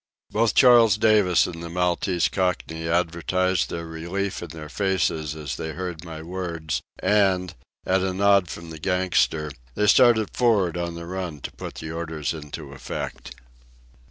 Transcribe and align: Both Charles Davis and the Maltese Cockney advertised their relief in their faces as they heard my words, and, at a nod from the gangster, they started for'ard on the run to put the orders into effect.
Both 0.31 0.55
Charles 0.55 0.97
Davis 0.97 1.45
and 1.45 1.61
the 1.61 1.69
Maltese 1.69 2.27
Cockney 2.27 2.89
advertised 2.89 3.69
their 3.69 3.85
relief 3.85 4.41
in 4.41 4.49
their 4.49 4.67
faces 4.67 5.35
as 5.35 5.57
they 5.57 5.73
heard 5.73 6.03
my 6.03 6.23
words, 6.23 6.81
and, 6.97 7.53
at 7.85 8.01
a 8.01 8.11
nod 8.11 8.49
from 8.49 8.71
the 8.71 8.79
gangster, 8.79 9.51
they 9.75 9.85
started 9.85 10.29
for'ard 10.33 10.75
on 10.75 10.95
the 10.95 11.05
run 11.05 11.39
to 11.41 11.51
put 11.51 11.75
the 11.75 11.91
orders 11.91 12.33
into 12.33 12.73
effect. 12.73 13.35